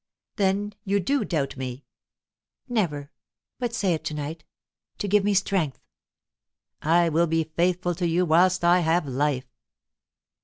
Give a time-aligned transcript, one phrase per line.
[0.37, 1.85] "Then, you do doubt me?"
[2.67, 3.11] "Never!
[3.59, 4.43] But say it to night,
[4.97, 5.77] to give me strength."
[6.81, 9.45] "I will be faithful to you whilst I have life."